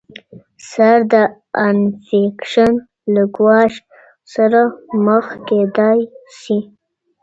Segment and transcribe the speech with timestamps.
[0.71, 1.15] سر د
[1.67, 2.73] انفیکشن
[3.13, 3.73] له ګواښ
[4.33, 4.61] سره
[5.05, 5.99] مخ کیدای
[6.39, 6.59] شي.